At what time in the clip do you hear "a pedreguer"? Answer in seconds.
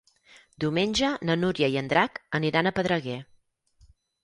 2.69-3.21